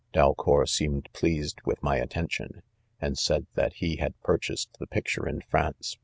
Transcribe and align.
Balcour 0.13 0.65
seemed 0.65 1.13
pleased 1.13 1.59
with 1.63 1.83
my 1.83 1.97
attention, 1.97 2.63
and 2.99 3.15
said 3.19 3.45
that 3.53 3.73
he 3.73 3.97
had 3.97 4.19
purchased 4.21 4.75
the 4.79 4.87
picture 4.87 5.27
in 5.29 5.41
France 5.41 5.95